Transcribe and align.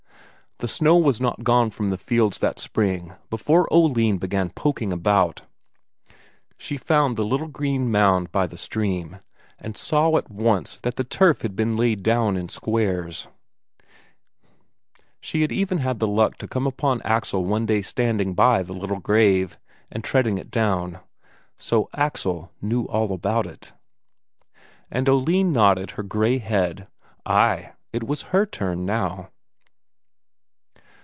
The 0.61 0.67
snow 0.67 0.95
was 0.95 1.19
not 1.19 1.43
gone 1.43 1.71
from 1.71 1.89
the 1.89 1.97
fields 1.97 2.37
that 2.37 2.59
spring 2.59 3.15
before 3.31 3.67
Oline 3.73 4.17
began 4.19 4.51
poking 4.51 4.93
about. 4.93 5.41
She 6.55 6.77
found 6.77 7.17
the 7.17 7.25
little 7.25 7.47
green 7.47 7.89
mound 7.91 8.31
by 8.31 8.45
the 8.45 8.57
stream, 8.59 9.17
and 9.57 9.75
saw 9.75 10.17
at 10.17 10.29
once 10.29 10.77
that 10.83 10.97
the 10.97 11.03
turf 11.03 11.41
had 11.41 11.55
been 11.55 11.75
laid 11.77 12.03
down 12.03 12.37
in 12.37 12.47
squares. 12.47 13.27
She 15.19 15.41
had 15.41 15.51
even 15.51 15.79
had 15.79 15.97
the 15.97 16.05
luck 16.05 16.35
to 16.37 16.47
come 16.47 16.67
upon 16.67 17.01
Axel 17.01 17.43
one 17.43 17.65
day 17.65 17.81
standing 17.81 18.35
by 18.35 18.61
the 18.61 18.73
little 18.73 18.99
grave, 18.99 19.57
and 19.89 20.03
treading 20.03 20.37
it 20.37 20.51
down. 20.51 20.99
So 21.57 21.89
Axel 21.95 22.51
knew 22.61 22.83
all 22.83 23.11
about 23.13 23.47
it! 23.47 23.73
And 24.91 25.09
Oline 25.09 25.51
nodded 25.51 25.91
her 25.91 26.03
grey 26.03 26.37
head 26.37 26.87
ay, 27.25 27.71
it 27.91 28.03
was 28.03 28.21
her 28.29 28.45
turn 28.45 28.85
now! 28.85 29.29